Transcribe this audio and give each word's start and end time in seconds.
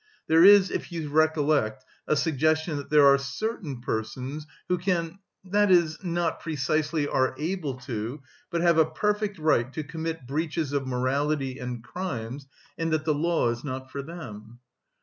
There 0.25 0.43
is, 0.43 0.71
if 0.71 0.91
you 0.91 1.09
recollect, 1.11 1.85
a 2.07 2.15
suggestion 2.15 2.77
that 2.77 2.89
there 2.89 3.05
are 3.05 3.19
certain 3.19 3.81
persons 3.81 4.47
who 4.67 4.79
can... 4.79 5.19
that 5.45 5.69
is, 5.69 6.03
not 6.03 6.39
precisely 6.39 7.07
are 7.07 7.35
able 7.37 7.75
to, 7.81 8.23
but 8.49 8.61
have 8.61 8.79
a 8.79 8.85
perfect 8.89 9.37
right 9.37 9.71
to 9.73 9.83
commit 9.83 10.25
breaches 10.25 10.73
of 10.73 10.87
morality 10.87 11.59
and 11.59 11.83
crimes, 11.83 12.47
and 12.79 12.91
that 12.91 13.05
the 13.05 13.13
law 13.13 13.49
is 13.51 13.63
not 13.63 13.91
for 13.91 14.01
them." 14.01 14.57